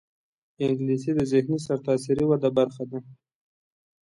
[0.63, 2.99] انګلیسي د ذهني سرتاسري وده برخه ده